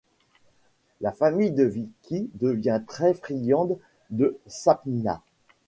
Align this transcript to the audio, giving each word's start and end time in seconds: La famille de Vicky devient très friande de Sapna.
La 0.99 1.11
famille 1.11 1.51
de 1.51 1.63
Vicky 1.63 2.31
devient 2.33 2.81
très 2.87 3.13
friande 3.13 3.77
de 4.09 4.39
Sapna. 4.47 5.21